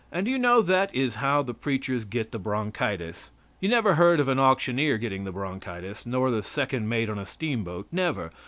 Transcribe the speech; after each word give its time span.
And 0.11 0.25
do 0.25 0.31
you 0.31 0.39
know 0.39 0.63
that 0.63 0.95
is 0.95 1.17
how 1.21 1.43
the 1.43 1.53
preachers 1.53 2.05
get 2.05 2.31
the 2.31 2.39
bronchitis. 2.39 3.29
You 3.59 3.69
never 3.69 3.93
heard 3.93 4.19
of 4.19 4.27
an 4.29 4.39
auctioneer 4.39 4.97
getting 4.97 5.25
the 5.25 5.31
bronchitis, 5.31 6.07
nor 6.07 6.31
the 6.31 6.41
second 6.41 6.89
mate 6.89 7.07
on 7.07 7.19
a 7.19 7.25
steamboat 7.27 7.85
never. 7.91 8.31